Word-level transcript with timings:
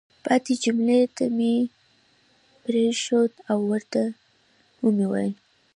پاتې 0.25 0.53
جملې 0.63 1.01
ته 1.15 1.25
مې 1.37 1.55
پرېنښود 2.63 3.31
او 3.51 3.59
ورته 3.71 4.01
ومې 4.83 5.07
ویل: 5.11 5.33